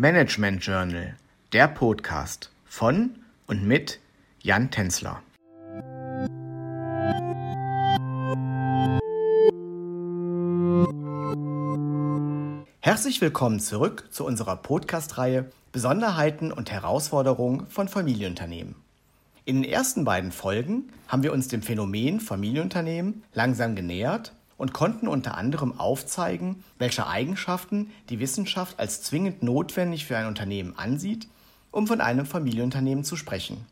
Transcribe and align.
Management 0.00 0.64
Journal, 0.64 1.16
der 1.52 1.66
Podcast 1.66 2.52
von 2.64 3.16
und 3.48 3.66
mit 3.66 3.98
Jan 4.40 4.70
Tenzler. 4.70 5.20
Herzlich 12.78 13.20
willkommen 13.20 13.58
zurück 13.58 14.06
zu 14.12 14.24
unserer 14.24 14.54
Podcast-Reihe 14.54 15.50
Besonderheiten 15.72 16.52
und 16.52 16.70
Herausforderungen 16.70 17.66
von 17.66 17.88
Familienunternehmen. 17.88 18.76
In 19.46 19.62
den 19.62 19.68
ersten 19.68 20.04
beiden 20.04 20.30
Folgen 20.30 20.92
haben 21.08 21.24
wir 21.24 21.32
uns 21.32 21.48
dem 21.48 21.62
Phänomen 21.62 22.20
Familienunternehmen 22.20 23.24
langsam 23.34 23.74
genähert 23.74 24.32
und 24.58 24.74
konnten 24.74 25.08
unter 25.08 25.38
anderem 25.38 25.78
aufzeigen, 25.78 26.62
welche 26.78 27.06
Eigenschaften 27.06 27.90
die 28.10 28.20
Wissenschaft 28.20 28.78
als 28.78 29.02
zwingend 29.02 29.42
notwendig 29.42 30.04
für 30.04 30.18
ein 30.18 30.26
Unternehmen 30.26 30.76
ansieht, 30.76 31.28
um 31.70 31.86
von 31.86 32.02
einem 32.02 32.26
Familienunternehmen 32.26 33.04
zu 33.04 33.16
sprechen. 33.16 33.64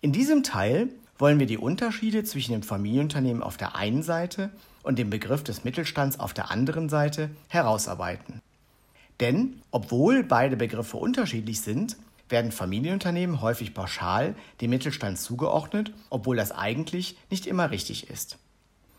In 0.00 0.12
diesem 0.12 0.42
Teil 0.42 0.88
wollen 1.18 1.38
wir 1.38 1.46
die 1.46 1.58
Unterschiede 1.58 2.24
zwischen 2.24 2.52
dem 2.52 2.62
Familienunternehmen 2.62 3.42
auf 3.42 3.56
der 3.56 3.76
einen 3.76 4.02
Seite 4.02 4.50
und 4.82 4.98
dem 4.98 5.10
Begriff 5.10 5.44
des 5.44 5.64
Mittelstands 5.64 6.18
auf 6.18 6.32
der 6.32 6.50
anderen 6.50 6.88
Seite 6.88 7.30
herausarbeiten. 7.48 8.40
Denn 9.20 9.60
obwohl 9.70 10.22
beide 10.22 10.56
Begriffe 10.56 10.96
unterschiedlich 10.96 11.60
sind, 11.60 11.96
werden 12.28 12.52
Familienunternehmen 12.52 13.40
häufig 13.40 13.74
pauschal 13.74 14.34
dem 14.60 14.70
Mittelstand 14.70 15.18
zugeordnet, 15.18 15.92
obwohl 16.08 16.36
das 16.36 16.52
eigentlich 16.52 17.16
nicht 17.30 17.46
immer 17.46 17.70
richtig 17.70 18.10
ist. 18.10 18.38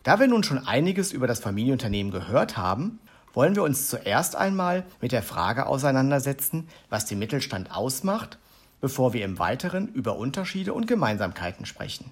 Da 0.03 0.20
wir 0.20 0.27
nun 0.27 0.44
schon 0.44 0.66
einiges 0.66 1.12
über 1.12 1.27
das 1.27 1.39
Familienunternehmen 1.39 2.12
gehört 2.12 2.58
haben, 2.58 2.99
wollen 3.34 3.55
wir 3.55 3.63
uns 3.63 3.89
zuerst 3.89 4.35
einmal 4.35 4.85
mit 5.02 5.12
der 5.12 5.23
Frage 5.23 5.67
auseinandersetzen, 5.67 6.67
was 6.89 7.05
den 7.05 7.20
Mittelstand 7.20 7.72
ausmacht, 7.72 8.38
bevor 8.81 9.13
wir 9.13 9.25
im 9.25 9.39
Weiteren 9.39 9.88
über 9.89 10.17
Unterschiede 10.17 10.73
und 10.73 10.88
Gemeinsamkeiten 10.88 11.66
sprechen. 11.66 12.11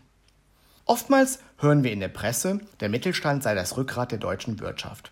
Oftmals 0.86 1.40
hören 1.58 1.84
wir 1.84 1.92
in 1.92 2.00
der 2.00 2.08
Presse, 2.08 2.60
der 2.80 2.90
Mittelstand 2.90 3.44
sei 3.44 3.56
das 3.56 3.78
Rückgrat 3.78 4.12
der 4.12 4.20
deutschen 4.20 4.60
Wirtschaft. 4.60 5.12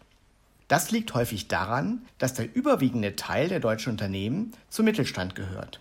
Das 0.67 0.91
liegt 0.91 1.13
häufig 1.13 1.47
daran, 1.47 2.05
dass 2.17 2.33
der 2.33 2.55
überwiegende 2.55 3.15
Teil 3.15 3.49
der 3.49 3.59
deutschen 3.59 3.91
Unternehmen 3.91 4.53
zum 4.69 4.85
Mittelstand 4.85 5.35
gehört. 5.35 5.79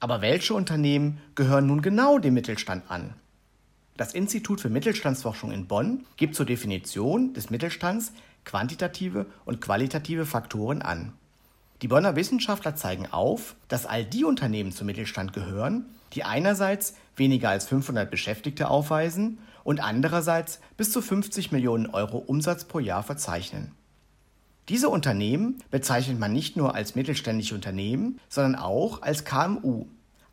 Aber 0.00 0.20
welche 0.20 0.54
Unternehmen 0.54 1.20
gehören 1.34 1.66
nun 1.66 1.82
genau 1.82 2.18
dem 2.18 2.34
Mittelstand 2.34 2.90
an? 2.90 3.14
Das 3.98 4.14
Institut 4.14 4.60
für 4.60 4.70
Mittelstandsforschung 4.70 5.50
in 5.50 5.66
Bonn 5.66 6.04
gibt 6.16 6.36
zur 6.36 6.46
Definition 6.46 7.34
des 7.34 7.50
Mittelstands 7.50 8.12
quantitative 8.44 9.26
und 9.44 9.60
qualitative 9.60 10.24
Faktoren 10.24 10.82
an. 10.82 11.14
Die 11.82 11.88
Bonner 11.88 12.14
Wissenschaftler 12.14 12.76
zeigen 12.76 13.08
auf, 13.10 13.56
dass 13.66 13.86
all 13.86 14.04
die 14.04 14.24
Unternehmen 14.24 14.70
zum 14.70 14.86
Mittelstand 14.86 15.32
gehören, 15.32 15.84
die 16.12 16.22
einerseits 16.22 16.94
weniger 17.16 17.50
als 17.50 17.66
500 17.66 18.08
Beschäftigte 18.08 18.70
aufweisen 18.70 19.38
und 19.64 19.80
andererseits 19.80 20.60
bis 20.76 20.92
zu 20.92 21.02
50 21.02 21.50
Millionen 21.50 21.86
Euro 21.88 22.18
Umsatz 22.18 22.66
pro 22.66 22.78
Jahr 22.78 23.02
verzeichnen. 23.02 23.72
Diese 24.68 24.90
Unternehmen 24.90 25.60
bezeichnet 25.72 26.20
man 26.20 26.32
nicht 26.32 26.56
nur 26.56 26.76
als 26.76 26.94
mittelständische 26.94 27.56
Unternehmen, 27.56 28.20
sondern 28.28 28.54
auch 28.54 29.02
als 29.02 29.24
KMU, 29.24 29.86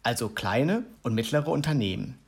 also 0.03 0.29
kleine 0.29 0.83
und 1.02 1.16
mittlere 1.16 1.47
Unternehmen. 1.47 2.19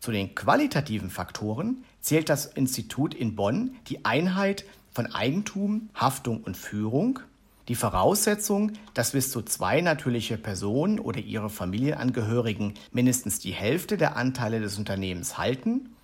Zu 0.00 0.12
den 0.12 0.34
qualitativen 0.34 1.10
Faktoren 1.10 1.84
zählt 2.00 2.30
das 2.30 2.46
Institut 2.46 3.14
in 3.14 3.36
Bonn 3.36 3.76
die 3.88 4.06
Einheit 4.06 4.64
von 4.90 5.06
Eigentum, 5.06 5.90
Haftung 5.94 6.42
und 6.42 6.56
Führung, 6.56 7.20
die 7.68 7.74
Voraussetzung, 7.74 8.72
dass 8.94 9.12
bis 9.12 9.30
zu 9.30 9.42
zwei 9.42 9.82
natürliche 9.82 10.38
Personen 10.38 10.98
oder 10.98 11.20
ihre 11.20 11.50
Familienangehörigen 11.50 12.74
mindestens 12.92 13.40
die 13.40 13.52
Hälfte 13.52 13.98
der 13.98 14.16
Anteile 14.16 14.60
des 14.60 14.78
Unternehmens 14.78 15.36
halten, 15.36 15.94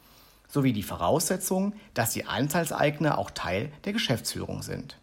sowie 0.47 0.75
die 0.75 0.83
Voraussetzung, 0.83 1.73
dass 1.95 2.13
die 2.13 2.27
Anteilseigner 2.27 3.17
auch 3.17 3.31
Teil 3.31 3.73
der 3.85 3.95
Geschäftsführung 3.95 4.63
sind. 4.63 4.99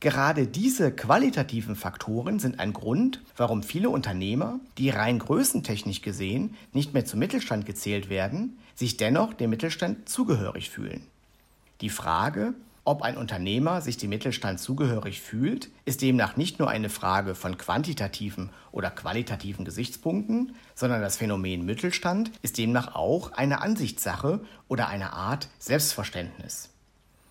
Gerade 0.00 0.46
diese 0.46 0.92
qualitativen 0.92 1.74
Faktoren 1.74 2.38
sind 2.38 2.60
ein 2.60 2.74
Grund, 2.74 3.22
warum 3.36 3.62
viele 3.62 3.88
Unternehmer, 3.88 4.60
die 4.76 4.90
rein 4.90 5.18
größentechnisch 5.18 6.02
gesehen 6.02 6.54
nicht 6.72 6.92
mehr 6.92 7.06
zum 7.06 7.18
Mittelstand 7.18 7.64
gezählt 7.64 8.10
werden, 8.10 8.58
sich 8.74 8.98
dennoch 8.98 9.32
dem 9.32 9.50
Mittelstand 9.50 10.08
zugehörig 10.08 10.68
fühlen. 10.68 11.06
Die 11.80 11.88
Frage, 11.88 12.52
ob 12.84 13.02
ein 13.02 13.16
Unternehmer 13.16 13.80
sich 13.80 13.96
dem 13.96 14.10
Mittelstand 14.10 14.60
zugehörig 14.60 15.20
fühlt, 15.20 15.70
ist 15.86 16.02
demnach 16.02 16.36
nicht 16.36 16.58
nur 16.58 16.68
eine 16.70 16.90
Frage 16.90 17.34
von 17.34 17.56
quantitativen 17.58 18.50
oder 18.72 18.90
qualitativen 18.90 19.64
Gesichtspunkten, 19.64 20.54
sondern 20.74 21.00
das 21.00 21.16
Phänomen 21.16 21.64
Mittelstand 21.64 22.30
ist 22.42 22.58
demnach 22.58 22.94
auch 22.94 23.32
eine 23.32 23.60
Ansichtssache 23.60 24.40
oder 24.68 24.88
eine 24.88 25.14
Art 25.14 25.48
Selbstverständnis. 25.58 26.70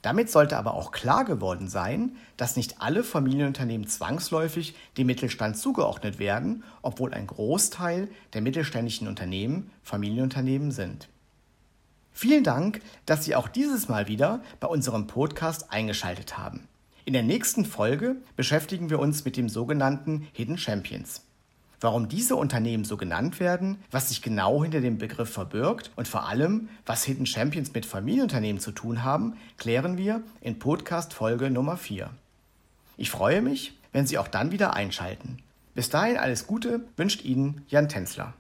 Damit 0.06 0.30
sollte 0.30 0.56
aber 0.58 0.76
auch 0.76 0.92
klar 0.92 1.26
geworden 1.26 1.68
sein, 1.68 2.16
dass 2.38 2.56
nicht 2.56 2.80
alle 2.80 3.04
Familienunternehmen 3.04 3.88
zwangsläufig 3.88 4.76
dem 5.00 5.08
Mittelstand 5.08 5.58
zugeordnet 5.58 6.20
werden, 6.20 6.64
obwohl 6.84 7.12
ein 7.12 7.26
Großteil 7.26 8.08
der 8.34 8.42
mittelständischen 8.42 9.08
Unternehmen 9.08 9.72
Familienunternehmen 9.82 10.70
sind. 10.70 11.10
Vielen 12.12 12.44
Dank, 12.44 12.82
dass 13.08 13.26
Sie 13.26 13.34
auch 13.34 13.48
dieses 13.48 13.90
Mal 13.90 14.08
wieder 14.08 14.44
bei 14.60 14.68
unserem 14.68 15.08
Podcast 15.08 15.72
eingeschaltet 15.72 16.38
haben. 16.38 16.68
In 17.06 17.14
der 17.14 17.24
nächsten 17.24 17.66
Folge 17.66 18.18
beschäftigen 18.36 18.92
wir 18.92 19.00
uns 19.00 19.26
mit 19.26 19.38
dem 19.38 19.50
sogenannten 19.50 20.28
Hidden 20.34 20.60
Champions. 20.60 21.24
Warum 21.86 22.10
diese 22.10 22.36
Unternehmen 22.36 22.84
so 22.84 22.98
genannt 22.98 23.40
werden, 23.40 23.78
was 23.92 24.10
sich 24.10 24.24
genau 24.24 24.64
hinter 24.64 24.82
dem 24.82 24.98
Begriff 24.98 25.30
verbirgt 25.30 25.92
und 25.96 26.08
vor 26.08 26.28
allem, 26.28 26.68
was 26.88 27.04
Hidden 27.04 27.28
Champions 27.28 27.76
mit 27.76 27.86
Familienunternehmen 27.86 28.60
zu 28.60 28.72
tun 28.72 29.04
haben, 29.04 29.36
klären 29.60 29.96
wir 29.96 30.24
in 30.42 30.58
Podcast 30.58 31.14
Folge 31.14 31.52
Nummer 31.52 31.78
4. 31.78 32.10
Ich 32.98 33.12
freue 33.12 33.44
mich, 33.44 33.78
wenn 33.92 34.08
Sie 34.08 34.18
auch 34.18 34.28
dann 34.28 34.52
wieder 34.52 34.74
einschalten. 34.74 35.38
Bis 35.76 35.90
dahin 35.92 36.18
alles 36.18 36.48
Gute 36.48 36.84
wünscht 36.98 37.24
Ihnen 37.24 37.64
Jan 37.68 37.88
Tänzler. 37.88 38.34